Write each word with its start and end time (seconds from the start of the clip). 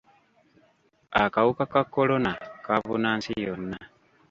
Akawuka 1.23 1.63
ka 1.73 1.81
kolona 1.93 2.31
kaabuna 2.65 3.09
nsi 3.17 3.31
yonna. 3.45 3.77